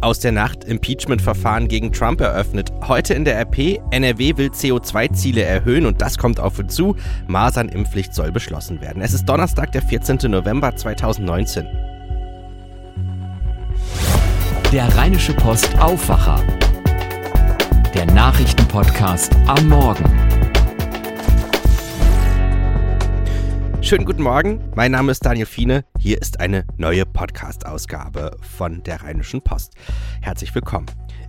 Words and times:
Aus 0.00 0.20
der 0.20 0.30
Nacht 0.30 0.62
Impeachment-Verfahren 0.62 1.66
gegen 1.66 1.92
Trump 1.92 2.20
eröffnet. 2.20 2.72
Heute 2.86 3.14
in 3.14 3.24
der 3.24 3.36
RP, 3.40 3.80
NRW 3.90 4.36
will 4.36 4.50
CO2-Ziele 4.50 5.42
erhöhen 5.42 5.86
und 5.86 6.00
das 6.00 6.18
kommt 6.18 6.38
auf 6.38 6.58
uns 6.60 6.74
zu. 6.74 6.94
Masernimpflicht 7.26 8.14
soll 8.14 8.30
beschlossen 8.30 8.80
werden. 8.80 9.02
Es 9.02 9.12
ist 9.12 9.28
Donnerstag, 9.28 9.72
der 9.72 9.82
14. 9.82 10.30
November 10.30 10.76
2019. 10.76 11.66
Der 14.72 14.96
Rheinische 14.96 15.32
Post 15.32 15.76
Aufwacher. 15.80 16.40
Der 17.94 18.06
Nachrichtenpodcast 18.06 19.34
am 19.46 19.68
Morgen. 19.68 20.27
Schönen 23.88 24.04
guten 24.04 24.22
Morgen, 24.22 24.60
mein 24.76 24.92
Name 24.92 25.12
ist 25.12 25.24
Daniel 25.24 25.46
Fiene. 25.46 25.82
Hier 25.98 26.20
ist 26.20 26.40
eine 26.40 26.66
neue 26.76 27.06
Podcast-Ausgabe 27.06 28.36
von 28.42 28.82
der 28.82 29.02
Rheinischen 29.02 29.40
Post. 29.40 29.76
Herzlich 30.20 30.54
willkommen. 30.54 30.84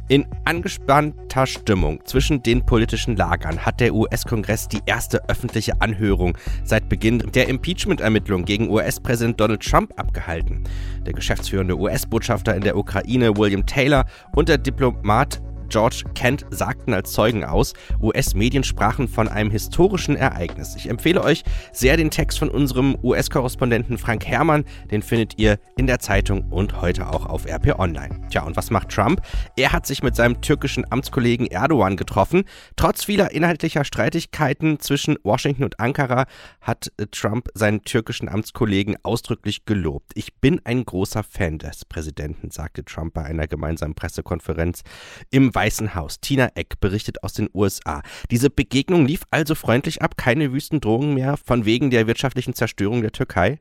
In 0.09 0.25
angespannter 0.43 1.45
Stimmung 1.45 2.03
zwischen 2.03 2.43
den 2.43 2.65
politischen 2.65 3.15
Lagern 3.15 3.65
hat 3.65 3.79
der 3.79 3.93
US-Kongress 3.93 4.67
die 4.67 4.81
erste 4.85 5.29
öffentliche 5.29 5.79
Anhörung 5.79 6.37
seit 6.65 6.89
Beginn 6.89 7.19
der 7.33 7.47
Impeachment-Ermittlungen 7.47 8.43
gegen 8.43 8.69
US-Präsident 8.69 9.39
Donald 9.39 9.61
Trump 9.61 9.97
abgehalten. 9.97 10.65
Der 11.05 11.13
geschäftsführende 11.13 11.77
US-Botschafter 11.77 12.55
in 12.55 12.63
der 12.63 12.75
Ukraine, 12.75 13.37
William 13.37 13.65
Taylor, 13.65 14.05
und 14.35 14.49
der 14.49 14.57
Diplomat 14.57 15.41
George 15.69 16.03
Kent 16.15 16.45
sagten 16.49 16.93
als 16.93 17.11
Zeugen 17.11 17.43
aus. 17.43 17.73
US-Medien 18.01 18.63
sprachen 18.63 19.07
von 19.07 19.27
einem 19.27 19.51
historischen 19.51 20.15
Ereignis. 20.15 20.75
Ich 20.75 20.89
empfehle 20.89 21.23
euch 21.23 21.43
sehr 21.71 21.95
den 21.95 22.09
Text 22.09 22.39
von 22.39 22.49
unserem 22.49 22.97
US-Korrespondenten 23.03 23.97
Frank 23.97 24.25
Herrmann. 24.25 24.65
Den 24.91 25.01
findet 25.01 25.37
ihr 25.37 25.59
in 25.77 25.87
der 25.87 25.99
Zeitung 25.99 26.49
und 26.49 26.81
heute 26.81 27.07
auch 27.07 27.25
auf 27.25 27.45
RP 27.45 27.77
Online. 27.79 28.21
Tja, 28.29 28.43
und 28.43 28.57
was 28.57 28.71
macht 28.71 28.89
Trump? 28.89 29.21
Er 29.55 29.71
hat 29.71 29.85
sich 29.85 30.03
mit 30.03 30.15
seinem 30.15 30.41
türkischen 30.41 30.91
Amtskollegen 30.91 31.47
Erdogan 31.47 31.97
getroffen. 31.97 32.43
Trotz 32.75 33.05
vieler 33.05 33.31
inhaltlicher 33.31 33.83
Streitigkeiten 33.83 34.79
zwischen 34.79 35.17
Washington 35.23 35.63
und 35.63 35.79
Ankara 35.79 36.25
hat 36.61 36.91
Trump 37.11 37.49
seinen 37.53 37.83
türkischen 37.83 38.27
Amtskollegen 38.27 38.97
ausdrücklich 39.03 39.65
gelobt. 39.65 40.11
Ich 40.15 40.35
bin 40.35 40.61
ein 40.63 40.83
großer 40.83 41.23
Fan 41.23 41.59
des 41.59 41.85
Präsidenten, 41.85 42.51
sagte 42.51 42.83
Trump 42.83 43.13
bei 43.13 43.23
einer 43.23 43.47
gemeinsamen 43.47 43.95
Pressekonferenz 43.95 44.83
im 45.29 45.53
Weißen 45.59 45.93
Haus. 45.93 46.21
Tina 46.21 46.51
Eck 46.55 46.79
berichtet 46.79 47.21
aus 47.21 47.33
den 47.33 47.49
USA. 47.53 48.01
Diese 48.31 48.49
Begegnung 48.49 49.05
lief 49.05 49.23
also 49.29 49.55
freundlich 49.55 50.01
ab, 50.01 50.15
keine 50.15 50.53
wüsten 50.53 50.79
Drohungen 50.79 51.13
mehr 51.13 51.35
von 51.35 51.65
wegen 51.65 51.89
der 51.89 52.07
wirtschaftlichen 52.07 52.53
Zerstörung 52.53 53.01
der 53.01 53.11
Türkei? 53.11 53.59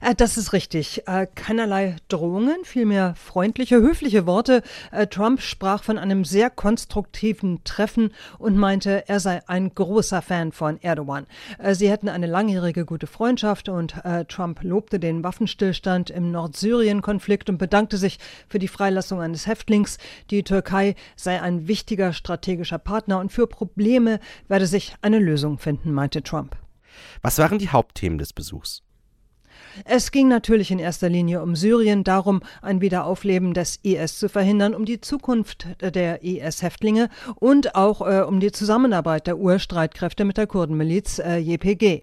Äh, 0.00 0.14
das 0.14 0.36
ist 0.36 0.52
richtig. 0.52 1.06
Äh, 1.06 1.26
keinerlei 1.34 1.96
Drohungen, 2.08 2.64
vielmehr 2.64 3.14
freundliche, 3.16 3.76
höfliche 3.76 4.26
Worte. 4.26 4.62
Äh, 4.92 5.06
Trump 5.06 5.40
sprach 5.40 5.82
von 5.82 5.98
einem 5.98 6.24
sehr 6.24 6.50
konstruktiven 6.50 7.62
Treffen 7.64 8.12
und 8.38 8.56
meinte, 8.56 9.08
er 9.08 9.20
sei 9.20 9.42
ein 9.48 9.74
großer 9.74 10.22
Fan 10.22 10.52
von 10.52 10.80
Erdogan. 10.82 11.26
Sie 11.72 11.90
hätten 11.90 12.08
eine 12.08 12.26
langjährige 12.26 12.84
gute 12.84 13.06
Freundschaft 13.06 13.68
und 13.68 13.94
Trump 14.28 14.62
lobte 14.62 14.98
den 14.98 15.24
Waffenstillstand 15.24 16.10
im 16.10 16.30
Nordsyrien-Konflikt 16.30 17.50
und 17.50 17.58
bedankte 17.58 17.96
sich 17.96 18.18
für 18.48 18.58
die 18.58 18.68
Freilassung 18.68 19.20
eines 19.20 19.46
Häftlings. 19.46 19.98
Die 20.30 20.42
Türkei 20.42 20.94
sei 21.16 21.40
ein 21.40 21.68
wichtiger 21.68 22.12
strategischer 22.12 22.78
Partner 22.78 23.18
und 23.20 23.32
für 23.32 23.46
Probleme 23.46 24.20
werde 24.48 24.66
sich 24.66 24.94
eine 25.02 25.18
Lösung 25.18 25.58
finden, 25.58 25.92
meinte 25.92 26.22
Trump. 26.22 26.56
Was 27.22 27.38
waren 27.38 27.58
die 27.58 27.70
Hauptthemen 27.70 28.18
des 28.18 28.32
Besuchs? 28.32 28.85
Es 29.84 30.10
ging 30.10 30.28
natürlich 30.28 30.70
in 30.70 30.78
erster 30.78 31.08
Linie 31.08 31.42
um 31.42 31.54
Syrien, 31.54 32.04
darum, 32.04 32.40
ein 32.62 32.80
Wiederaufleben 32.80 33.52
des 33.52 33.78
IS 33.82 34.18
zu 34.18 34.28
verhindern, 34.28 34.74
um 34.74 34.84
die 34.84 35.00
Zukunft 35.00 35.66
der 35.80 36.22
IS-Häftlinge 36.22 37.08
und 37.34 37.74
auch 37.74 38.00
äh, 38.00 38.22
um 38.22 38.40
die 38.40 38.52
Zusammenarbeit 38.52 39.26
der 39.26 39.38
Urstreitkräfte 39.38 40.24
mit 40.24 40.36
der 40.38 40.46
Kurdenmiliz 40.46 41.18
äh, 41.18 41.36
JPG. 41.36 42.00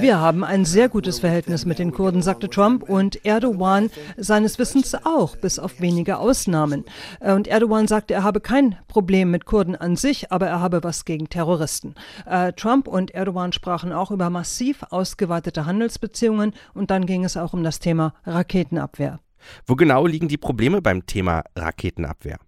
Wir 0.00 0.20
haben 0.20 0.44
ein 0.44 0.64
sehr 0.64 0.88
gutes 0.88 1.20
Verhältnis 1.20 1.66
mit 1.66 1.78
den 1.78 1.92
Kurden, 1.92 2.22
sagte 2.22 2.48
Trump, 2.48 2.88
und 2.88 3.24
Erdogan 3.24 3.90
seines 4.16 4.58
Wissens 4.58 4.94
auch, 5.04 5.36
bis 5.36 5.58
auf 5.58 5.80
wenige 5.80 6.18
Ausnahmen. 6.18 6.84
Äh, 7.20 7.32
und 7.32 7.46
Erdogan 7.46 7.86
sagte, 7.86 8.14
er 8.14 8.22
habe 8.22 8.40
kein 8.40 8.76
Problem 8.88 9.30
mit 9.30 9.44
Kurden 9.44 9.76
an 9.76 9.96
sich, 9.96 10.32
aber 10.32 10.46
er 10.46 10.60
habe 10.60 10.82
was 10.82 11.04
gegen 11.04 11.28
Terroristen. 11.28 11.94
Äh, 12.26 12.52
Trump 12.54 12.88
und 12.88 13.12
Erdogan 13.12 13.52
sprachen 13.52 13.92
auch 13.92 14.10
über 14.10 14.30
massive 14.30 14.61
massiv 14.62 14.84
ausgeweitete 14.90 15.66
Handelsbeziehungen 15.66 16.52
und 16.72 16.92
dann 16.92 17.04
ging 17.06 17.24
es 17.24 17.36
auch 17.36 17.52
um 17.52 17.64
das 17.64 17.80
Thema 17.80 18.14
Raketenabwehr. 18.24 19.18
Wo 19.66 19.74
genau 19.74 20.06
liegen 20.06 20.28
die 20.28 20.38
Probleme 20.38 20.80
beim 20.80 21.04
Thema 21.04 21.42
Raketenabwehr? 21.56 22.38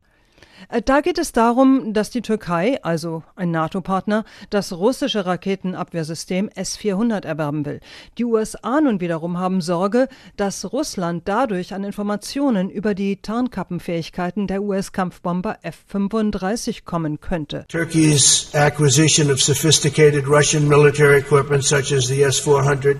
Äh, 0.68 0.82
da 0.82 1.00
geht 1.00 1.18
es 1.18 1.32
darum, 1.32 1.92
dass 1.92 2.10
die 2.10 2.22
Türkei, 2.22 2.82
also 2.82 3.22
ein 3.36 3.50
NATO-Partner, 3.50 4.24
das 4.50 4.72
russische 4.72 5.26
Raketenabwehrsystem 5.26 6.50
S-400 6.54 7.24
erwerben 7.24 7.64
will. 7.64 7.80
Die 8.18 8.24
USA 8.24 8.80
nun 8.80 9.00
wiederum 9.00 9.38
haben 9.38 9.60
Sorge, 9.60 10.08
dass 10.36 10.72
Russland 10.72 11.22
dadurch 11.26 11.74
an 11.74 11.84
Informationen 11.84 12.70
über 12.70 12.94
die 12.94 13.16
Tarnkappenfähigkeiten 13.16 14.46
der 14.46 14.62
US-Kampfbomber 14.62 15.58
F-35 15.62 16.84
kommen 16.84 17.20
könnte. 17.20 17.64
Turkey's 17.68 18.50
acquisition 18.54 19.30
of 19.30 19.40
sophisticated 19.40 20.26
Russian 20.26 20.68
military 20.68 21.18
equipment 21.18 21.64
such 21.64 21.92
as 21.92 22.06
the 22.06 22.22
S-400 22.22 22.98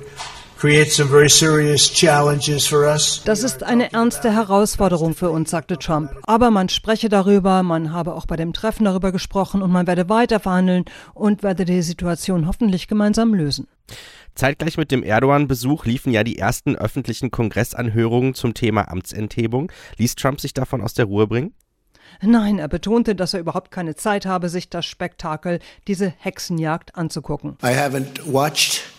das 0.65 0.99
ist 3.43 3.63
eine 3.63 3.93
ernste 3.93 4.33
Herausforderung 4.33 5.15
für 5.15 5.29
uns, 5.29 5.51
sagte 5.51 5.79
Trump. 5.79 6.11
Aber 6.23 6.51
man 6.51 6.71
spreche 6.71 7.11
darüber, 7.11 7.63
man 7.63 7.93
habe 7.93 8.15
auch 8.15 8.25
bei 8.25 8.37
dem 8.37 8.55
Treffen 8.55 8.87
darüber 8.87 9.13
gesprochen 9.13 9.61
und 9.61 9.71
man 9.71 9.87
werde 9.87 10.09
weiter 10.09 10.41
verhandeln 10.41 10.87
und 11.13 11.43
werde 11.43 11.67
die 11.67 11.83
Situation 11.83 12.47
hoffentlich 12.47 12.89
gemeinsam 12.89 13.35
lösen. 13.35 13.69
Zeitgleich 14.35 14.79
mit 14.79 14.91
dem 14.91 15.03
Erdogan-Besuch 15.03 15.85
liefen 15.85 16.15
ja 16.15 16.25
die 16.25 16.39
ersten 16.39 16.77
öffentlichen 16.77 17.31
Kongressanhörungen 17.31 18.33
zum 18.33 18.55
Thema 18.55 18.91
Amtsenthebung. 18.91 19.71
Ließ 19.99 20.15
Trump 20.15 20.41
sich 20.41 20.55
davon 20.55 20.81
aus 20.81 20.95
der 20.95 21.05
Ruhe 21.05 21.27
bringen? 21.27 21.53
Nein, 22.23 22.59
er 22.59 22.69
betonte, 22.69 23.15
dass 23.15 23.35
er 23.35 23.41
überhaupt 23.41 23.71
keine 23.71 23.97
Zeit 23.97 24.25
habe, 24.25 24.49
sich 24.49 24.71
das 24.71 24.87
Spektakel, 24.87 25.59
diese 25.87 26.09
Hexenjagd 26.09 26.95
anzugucken. 26.95 27.59
I 27.63 27.77
haven't 27.77 28.21
watched 28.25 28.94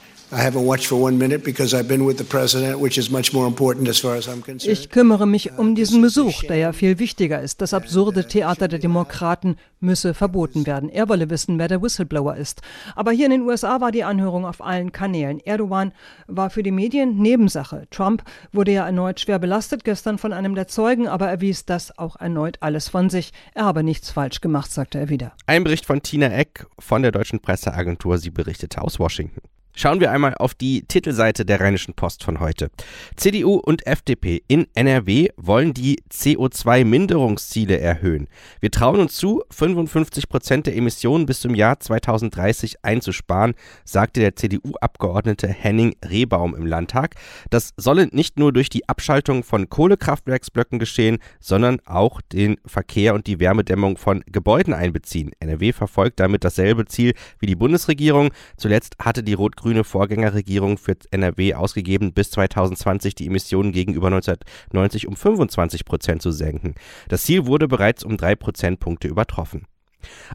ich 4.64 4.90
kümmere 4.90 5.28
mich 5.28 5.58
um 5.58 5.76
diesen 5.76 6.02
Besuch, 6.02 6.42
der 6.44 6.58
ja 6.58 6.74
viel 6.74 7.00
wichtiger 7.00 7.42
ist. 7.42 7.62
Das 7.62 7.74
absurde 7.74 8.28
Theater 8.28 8.68
der 8.68 8.80
Demokraten 8.80 9.58
müsse 9.80 10.14
verboten 10.14 10.66
werden. 10.66 10.90
Er 10.90 11.10
wolle 11.10 11.30
wissen, 11.30 11.60
wer 11.60 11.68
der 11.68 11.82
Whistleblower 11.82 12.36
ist. 12.36 12.62
Aber 12.96 13.12
hier 13.12 13.26
in 13.26 13.32
den 13.32 13.42
USA 13.44 13.82
war 13.82 13.92
die 13.92 14.04
Anhörung 14.04 14.46
auf 14.46 14.62
allen 14.64 14.92
Kanälen. 14.92 15.40
Erdogan 15.40 15.92
war 16.28 16.50
für 16.50 16.64
die 16.64 16.72
Medien 16.72 17.18
Nebensache. 17.18 17.88
Trump 17.92 18.24
wurde 18.52 18.72
ja 18.72 18.86
erneut 18.86 19.20
schwer 19.20 19.38
belastet 19.38 19.84
gestern 19.84 20.18
von 20.18 20.34
einem 20.34 20.56
der 20.56 20.68
Zeugen, 20.68 21.08
aber 21.08 21.30
er 21.30 21.42
wies 21.42 21.66
das 21.66 21.98
auch 21.98 22.16
erneut 22.16 22.58
alles 22.62 22.90
von 22.90 23.10
sich. 23.10 23.32
Er 23.54 23.66
habe 23.66 23.84
nichts 23.84 24.10
falsch 24.10 24.42
gemacht, 24.42 24.72
sagte 24.72 24.98
er 24.98 25.10
wieder. 25.10 25.34
Ein 25.46 25.64
Bericht 25.64 25.86
von 25.86 26.02
Tina 26.02 26.28
Eck 26.28 26.66
von 26.80 27.04
der 27.04 27.12
deutschen 27.12 27.40
Presseagentur. 27.40 28.18
Sie 28.18 28.32
berichtete 28.32 28.82
aus 28.82 29.00
Washington. 29.00 29.42
Schauen 29.78 30.00
wir 30.00 30.10
einmal 30.10 30.36
auf 30.36 30.54
die 30.54 30.84
Titelseite 30.84 31.46
der 31.46 31.60
Rheinischen 31.60 31.96
Post 31.96 32.24
von 32.24 32.40
heute. 32.40 32.70
CDU 33.18 33.56
und 33.56 33.86
FDP 33.86 34.42
in 34.48 34.68
NRW 34.74 35.28
wollen 35.36 35.74
die 35.74 36.02
CO2-Minderungsziele 36.10 37.78
erhöhen. 37.78 38.30
Wir 38.62 38.72
trauen 38.72 39.02
uns 39.02 39.16
zu, 39.16 39.44
55 39.52 40.30
Prozent 40.30 40.68
der 40.68 40.78
Emissionen 40.78 41.26
bis 41.26 41.42
zum 41.42 41.56
Jahr 41.56 41.78
2030 41.78 42.86
einzusparen, 42.86 43.54
sagte 43.84 44.22
der 44.22 44.38
CDU-Abgeordnete 44.38 45.50
Henning 45.50 45.98
Rehbaum 46.10 46.56
im 46.56 46.66
Landtag. 46.66 47.16
Das 47.50 47.74
solle 47.76 48.08
nicht 48.08 48.40
nur 48.40 48.54
durch 48.54 48.70
die 48.70 48.88
Abschaltung 48.88 49.44
von 49.44 49.70
Kohlekraftwerksblöcken 49.70 50.80
geschehen, 50.80 51.18
sondern 51.42 51.82
auch 51.86 52.22
den 52.22 52.56
Verkehr 52.66 53.14
und 53.14 53.28
die 53.28 53.42
Wärmedämmung 53.42 53.98
von 53.98 54.24
Gebäuden 54.28 54.74
einbeziehen. 54.74 55.32
NRW 55.42 55.74
verfolgt 55.74 56.22
damit 56.22 56.46
dasselbe 56.46 56.86
Ziel 56.86 57.14
wie 57.40 57.48
die 57.48 57.56
Bundesregierung. 57.56 58.30
Zuletzt 58.56 58.96
hatte 59.00 59.22
die 59.22 59.34
rot 59.34 59.58
grüne 59.66 59.84
Vorgängerregierung 59.84 60.78
für 60.78 60.96
NRW 61.10 61.56
ausgegeben, 61.56 62.14
bis 62.14 62.30
2020 62.30 63.16
die 63.16 63.26
Emissionen 63.26 63.72
gegenüber 63.72 64.08
1990 64.08 65.08
um 65.08 65.16
25 65.16 65.86
Prozent 65.86 66.22
zu 66.22 66.30
senken. 66.32 66.76
Das 67.10 67.24
Ziel 67.24 67.48
wurde 67.48 67.68
bereits 67.68 68.04
um 68.04 68.16
drei 68.16 68.36
Prozentpunkte 68.36 69.08
übertroffen. 69.08 69.66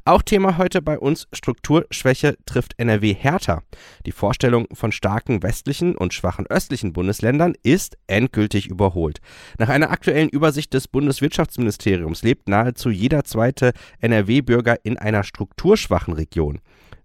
Auch 0.04 0.22
Thema 0.22 0.58
heute 0.58 0.82
bei 0.82 0.98
uns 0.98 1.28
Strukturschwäche 1.32 2.38
trifft 2.44 2.74
NRW 2.76 3.14
härter. 3.14 3.62
Die 4.04 4.10
Vorstellung 4.10 4.66
von 4.72 4.90
starken 4.90 5.44
westlichen 5.44 5.94
und 5.94 6.12
schwachen 6.12 6.48
östlichen 6.48 6.92
Bundesländern 6.92 7.54
ist 7.62 7.98
endgültig 8.08 8.66
überholt. 8.66 9.20
Nach 9.58 9.68
einer 9.68 9.92
aktuellen 9.92 10.28
Übersicht 10.28 10.74
des 10.74 10.88
Bundeswirtschaftsministeriums 10.88 12.24
lebt 12.24 12.48
nahezu 12.48 12.90
jeder 12.90 13.22
zweite 13.22 13.74
NRW-Bürger 14.00 14.78
in 14.82 14.98
einer 14.98 15.22
strukturschwachen 15.22 16.14
Region. 16.14 16.58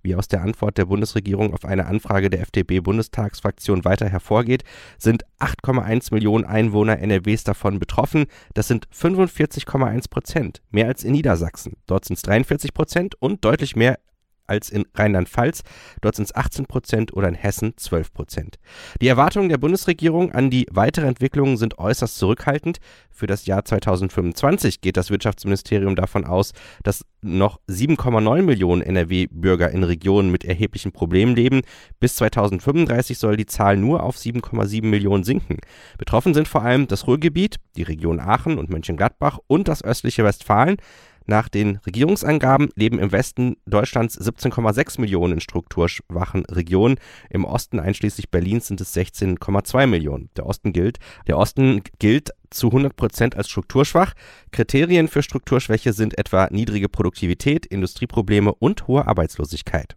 Wie 0.05 0.13
aus 0.13 0.27
der 0.27 0.43
Antwort 0.43 0.77
der 0.77 0.85
Bundesregierung 0.85 1.55
auf 1.55 1.65
eine 1.65 1.87
Anfrage 1.87 2.29
der 2.29 2.41
FDP-Bundestagsfraktion 2.41 3.85
weiter 3.85 4.07
hervorgeht, 4.07 4.63
sind 4.99 5.25
8,1 5.39 6.13
Millionen 6.13 6.45
Einwohner 6.45 6.99
NRWs 6.99 7.43
davon 7.43 7.79
betroffen. 7.79 8.27
Das 8.53 8.67
sind 8.67 8.87
45,1 8.89 10.07
Prozent, 10.11 10.61
mehr 10.69 10.85
als 10.85 11.03
in 11.03 11.13
Niedersachsen. 11.13 11.77
Dort 11.87 12.05
sind 12.05 12.17
es 12.17 12.21
43 12.21 12.75
Prozent 12.75 13.15
und 13.19 13.43
deutlich 13.43 13.75
mehr 13.75 13.97
als 14.47 14.69
in 14.69 14.85
Rheinland-Pfalz. 14.93 15.63
Dort 16.01 16.15
sind 16.15 16.25
es 16.25 16.35
18 16.35 16.65
Prozent 16.65 17.13
oder 17.13 17.27
in 17.27 17.35
Hessen 17.35 17.73
12 17.77 18.13
Prozent. 18.13 18.59
Die 19.01 19.07
Erwartungen 19.07 19.49
der 19.49 19.57
Bundesregierung 19.57 20.31
an 20.31 20.49
die 20.49 20.67
weitere 20.71 21.07
Entwicklung 21.07 21.57
sind 21.57 21.77
äußerst 21.77 22.17
zurückhaltend. 22.17 22.79
Für 23.09 23.27
das 23.27 23.45
Jahr 23.45 23.63
2025 23.63 24.81
geht 24.81 24.97
das 24.97 25.09
Wirtschaftsministerium 25.09 25.95
davon 25.95 26.25
aus, 26.25 26.51
dass 26.83 27.05
noch 27.21 27.59
7,9 27.69 28.41
Millionen 28.43 28.81
NRW-Bürger 28.81 29.71
in 29.71 29.83
Regionen 29.83 30.31
mit 30.31 30.45
erheblichen 30.45 30.91
Problemen 30.91 31.35
leben. 31.35 31.61
Bis 31.99 32.15
2035 32.15 33.17
soll 33.17 33.37
die 33.37 33.45
Zahl 33.45 33.77
nur 33.77 34.03
auf 34.03 34.17
7,7 34.17 34.85
Millionen 34.85 35.23
sinken. 35.23 35.57
Betroffen 35.97 36.33
sind 36.33 36.47
vor 36.47 36.61
allem 36.61 36.87
das 36.87 37.07
Ruhrgebiet, 37.07 37.57
die 37.75 37.83
Region 37.83 38.19
Aachen 38.19 38.57
und 38.57 38.69
Mönchengladbach 38.69 39.39
und 39.47 39.67
das 39.67 39.83
östliche 39.83 40.23
Westfalen. 40.23 40.77
Nach 41.25 41.49
den 41.49 41.77
Regierungsangaben 41.85 42.69
leben 42.75 42.99
im 42.99 43.11
Westen 43.11 43.57
Deutschlands 43.65 44.19
17,6 44.19 45.01
Millionen 45.01 45.33
in 45.33 45.39
strukturschwachen 45.39 46.45
Regionen. 46.45 46.97
Im 47.29 47.45
Osten 47.45 47.79
einschließlich 47.79 48.29
Berlins 48.29 48.67
sind 48.67 48.79
es 48.81 48.95
16,2 48.95 49.87
Millionen. 49.87 50.29
Der 50.37 50.45
Osten 50.45 50.71
gilt, 50.71 50.99
der 51.27 51.37
Osten 51.37 51.81
gilt 51.99 52.29
zu 52.51 52.67
100 52.67 52.95
Prozent 52.95 53.35
als 53.35 53.49
strukturschwach. 53.49 54.13
Kriterien 54.51 55.07
für 55.07 55.23
Strukturschwäche 55.23 55.93
sind 55.93 56.17
etwa 56.17 56.47
niedrige 56.51 56.89
Produktivität, 56.89 57.65
Industrieprobleme 57.65 58.53
und 58.53 58.87
hohe 58.87 59.07
Arbeitslosigkeit. 59.07 59.95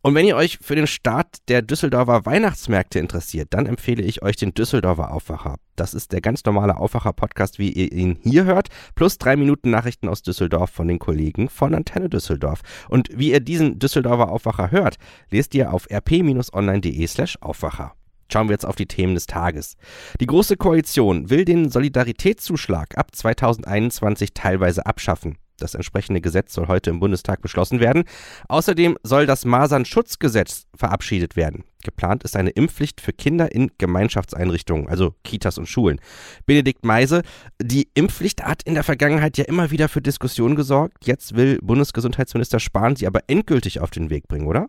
Und 0.00 0.14
wenn 0.14 0.26
ihr 0.26 0.36
euch 0.36 0.58
für 0.62 0.76
den 0.76 0.86
Start 0.86 1.36
der 1.48 1.60
Düsseldorfer 1.60 2.24
Weihnachtsmärkte 2.24 3.00
interessiert, 3.00 3.48
dann 3.50 3.66
empfehle 3.66 4.02
ich 4.02 4.22
euch 4.22 4.36
den 4.36 4.54
Düsseldorfer 4.54 5.12
Aufwacher. 5.12 5.56
Das 5.74 5.92
ist 5.92 6.12
der 6.12 6.20
ganz 6.20 6.44
normale 6.44 6.76
Aufwacher-Podcast, 6.76 7.58
wie 7.58 7.72
ihr 7.72 7.90
ihn 7.90 8.18
hier 8.22 8.44
hört, 8.44 8.68
plus 8.94 9.18
drei 9.18 9.34
Minuten 9.36 9.70
Nachrichten 9.70 10.08
aus 10.08 10.22
Düsseldorf 10.22 10.70
von 10.70 10.86
den 10.86 11.00
Kollegen 11.00 11.48
von 11.48 11.74
Antenne 11.74 12.08
Düsseldorf. 12.08 12.60
Und 12.88 13.08
wie 13.12 13.32
ihr 13.32 13.40
diesen 13.40 13.80
Düsseldorfer 13.80 14.30
Aufwacher 14.30 14.70
hört, 14.70 14.98
lest 15.30 15.54
ihr 15.54 15.72
auf 15.72 15.90
rp-online.de 15.90 17.06
slash 17.06 17.36
Aufwacher. 17.40 17.94
Schauen 18.30 18.48
wir 18.48 18.52
jetzt 18.52 18.66
auf 18.66 18.76
die 18.76 18.86
Themen 18.86 19.14
des 19.14 19.26
Tages. 19.26 19.76
Die 20.20 20.26
Große 20.26 20.56
Koalition 20.56 21.30
will 21.30 21.44
den 21.44 21.70
Solidaritätszuschlag 21.70 22.96
ab 22.96 23.14
2021 23.14 24.34
teilweise 24.34 24.86
abschaffen. 24.86 25.38
Das 25.58 25.74
entsprechende 25.74 26.20
Gesetz 26.20 26.54
soll 26.54 26.68
heute 26.68 26.90
im 26.90 27.00
Bundestag 27.00 27.42
beschlossen 27.42 27.80
werden. 27.80 28.04
Außerdem 28.48 28.96
soll 29.02 29.26
das 29.26 29.44
Masernschutzgesetz 29.44 30.66
verabschiedet 30.74 31.36
werden. 31.36 31.64
Geplant 31.84 32.24
ist 32.24 32.36
eine 32.36 32.50
Impfpflicht 32.50 33.00
für 33.00 33.12
Kinder 33.12 33.52
in 33.52 33.70
Gemeinschaftseinrichtungen, 33.78 34.88
also 34.88 35.14
Kitas 35.24 35.58
und 35.58 35.66
Schulen. 35.66 36.00
Benedikt 36.46 36.84
Meise, 36.84 37.22
die 37.62 37.88
Impfpflicht 37.94 38.42
hat 38.44 38.62
in 38.62 38.74
der 38.74 38.84
Vergangenheit 38.84 39.38
ja 39.38 39.44
immer 39.44 39.70
wieder 39.70 39.88
für 39.88 40.02
Diskussionen 40.02 40.56
gesorgt. 40.56 41.06
Jetzt 41.06 41.36
will 41.36 41.58
Bundesgesundheitsminister 41.62 42.58
Spahn 42.60 42.96
sie 42.96 43.06
aber 43.06 43.20
endgültig 43.28 43.80
auf 43.80 43.90
den 43.90 44.10
Weg 44.10 44.26
bringen, 44.28 44.46
oder? 44.46 44.68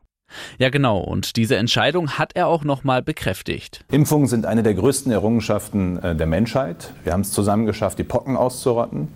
Ja, 0.57 0.69
genau. 0.69 0.99
Und 0.99 1.35
diese 1.35 1.55
Entscheidung 1.55 2.11
hat 2.11 2.31
er 2.35 2.47
auch 2.47 2.63
nochmal 2.63 3.01
bekräftigt. 3.01 3.83
Impfungen 3.91 4.27
sind 4.27 4.45
eine 4.45 4.63
der 4.63 4.73
größten 4.73 5.11
Errungenschaften 5.11 5.97
äh, 6.03 6.15
der 6.15 6.27
Menschheit. 6.27 6.91
Wir 7.03 7.13
haben 7.13 7.21
es 7.21 7.31
zusammen 7.31 7.65
geschafft, 7.65 7.99
die 7.99 8.03
Pocken 8.03 8.37
auszurotten. 8.37 9.07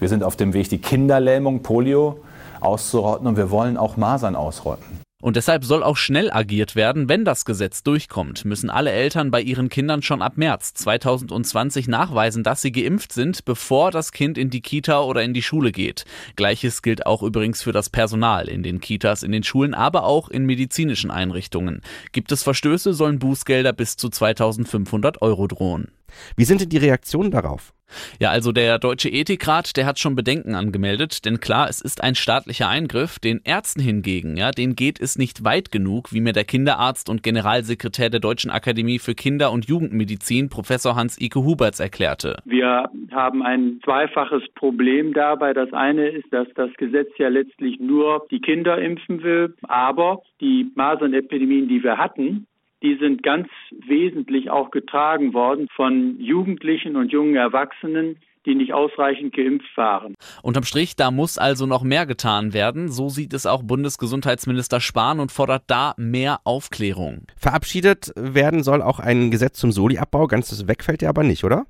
Wir 0.00 0.08
sind 0.08 0.22
auf 0.22 0.36
dem 0.36 0.52
Weg, 0.52 0.68
die 0.68 0.78
Kinderlähmung, 0.78 1.62
Polio 1.62 2.18
auszurotten 2.60 3.26
und 3.26 3.36
wir 3.36 3.50
wollen 3.50 3.76
auch 3.76 3.96
Masern 3.96 4.36
ausrotten. 4.36 5.01
Und 5.22 5.36
deshalb 5.36 5.64
soll 5.64 5.84
auch 5.84 5.96
schnell 5.96 6.32
agiert 6.32 6.74
werden, 6.74 7.08
wenn 7.08 7.24
das 7.24 7.44
Gesetz 7.44 7.84
durchkommt, 7.84 8.44
müssen 8.44 8.70
alle 8.70 8.90
Eltern 8.90 9.30
bei 9.30 9.40
ihren 9.40 9.68
Kindern 9.68 10.02
schon 10.02 10.20
ab 10.20 10.36
März 10.36 10.74
2020 10.74 11.86
nachweisen, 11.86 12.42
dass 12.42 12.60
sie 12.60 12.72
geimpft 12.72 13.12
sind, 13.12 13.44
bevor 13.44 13.92
das 13.92 14.10
Kind 14.10 14.36
in 14.36 14.50
die 14.50 14.60
Kita 14.60 15.00
oder 15.00 15.22
in 15.22 15.32
die 15.32 15.42
Schule 15.42 15.70
geht. 15.70 16.04
Gleiches 16.34 16.82
gilt 16.82 17.06
auch 17.06 17.22
übrigens 17.22 17.62
für 17.62 17.70
das 17.70 17.88
Personal 17.88 18.48
in 18.48 18.64
den 18.64 18.80
Kitas, 18.80 19.22
in 19.22 19.30
den 19.30 19.44
Schulen, 19.44 19.74
aber 19.74 20.02
auch 20.02 20.28
in 20.28 20.44
medizinischen 20.44 21.12
Einrichtungen. 21.12 21.82
Gibt 22.10 22.32
es 22.32 22.42
Verstöße, 22.42 22.92
sollen 22.92 23.20
Bußgelder 23.20 23.72
bis 23.72 23.96
zu 23.96 24.08
2500 24.08 25.22
Euro 25.22 25.46
drohen. 25.46 25.92
Wie 26.36 26.44
sind 26.44 26.60
denn 26.60 26.68
die 26.68 26.78
Reaktionen 26.78 27.30
darauf? 27.30 27.72
Ja, 28.18 28.30
also 28.30 28.52
der 28.52 28.78
Deutsche 28.78 29.08
Ethikrat, 29.08 29.76
der 29.76 29.86
hat 29.86 29.98
schon 29.98 30.14
Bedenken 30.14 30.54
angemeldet, 30.54 31.24
denn 31.24 31.40
klar, 31.40 31.68
es 31.68 31.80
ist 31.80 32.02
ein 32.02 32.14
staatlicher 32.14 32.68
Eingriff. 32.68 33.18
Den 33.18 33.40
Ärzten 33.44 33.80
hingegen, 33.80 34.36
ja, 34.36 34.50
denen 34.50 34.76
geht 34.76 35.00
es 35.00 35.18
nicht 35.18 35.44
weit 35.44 35.70
genug, 35.70 36.12
wie 36.12 36.20
mir 36.20 36.32
der 36.32 36.44
Kinderarzt 36.44 37.08
und 37.08 37.22
Generalsekretär 37.22 38.10
der 38.10 38.20
Deutschen 38.20 38.50
Akademie 38.50 38.98
für 38.98 39.14
Kinder- 39.14 39.52
und 39.52 39.66
Jugendmedizin, 39.66 40.48
Professor 40.48 40.96
Hans-Ike 40.96 41.40
Huberts, 41.40 41.80
erklärte. 41.80 42.38
Wir 42.44 42.88
haben 43.12 43.42
ein 43.42 43.80
zweifaches 43.84 44.42
Problem 44.54 45.12
dabei. 45.12 45.52
Das 45.52 45.72
eine 45.72 46.08
ist, 46.08 46.32
dass 46.32 46.48
das 46.54 46.70
Gesetz 46.78 47.10
ja 47.18 47.28
letztlich 47.28 47.78
nur 47.80 48.26
die 48.30 48.40
Kinder 48.40 48.78
impfen 48.78 49.22
will, 49.22 49.54
aber 49.62 50.22
die 50.40 50.70
Masernepidemien, 50.74 51.68
die 51.68 51.82
wir 51.82 51.98
hatten, 51.98 52.46
die 52.82 52.96
sind 53.00 53.22
ganz 53.22 53.48
wesentlich 53.86 54.50
auch 54.50 54.70
getragen 54.70 55.32
worden 55.32 55.68
von 55.74 56.20
Jugendlichen 56.20 56.96
und 56.96 57.12
jungen 57.12 57.36
Erwachsenen, 57.36 58.16
die 58.44 58.54
nicht 58.54 58.72
ausreichend 58.72 59.34
geimpft 59.34 59.76
waren. 59.76 60.14
Unterm 60.42 60.64
Strich, 60.64 60.96
da 60.96 61.10
muss 61.10 61.38
also 61.38 61.66
noch 61.66 61.82
mehr 61.82 62.06
getan 62.06 62.52
werden. 62.52 62.88
So 62.88 63.08
sieht 63.08 63.32
es 63.34 63.46
auch 63.46 63.62
Bundesgesundheitsminister 63.62 64.80
Spahn 64.80 65.20
und 65.20 65.30
fordert 65.30 65.64
da 65.68 65.94
mehr 65.96 66.40
Aufklärung. 66.44 67.26
Verabschiedet 67.36 68.12
werden 68.16 68.62
soll 68.62 68.82
auch 68.82 68.98
ein 68.98 69.30
Gesetz 69.30 69.58
zum 69.58 69.70
Soli-Abbau. 69.70 70.26
Ganzes 70.26 70.66
wegfällt 70.66 71.02
ja 71.02 71.08
aber 71.08 71.22
nicht, 71.22 71.44
oder? 71.44 71.66